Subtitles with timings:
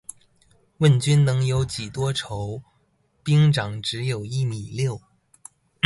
[0.79, 2.63] 問君能有幾多愁，
[3.23, 4.99] 兵長只有一米六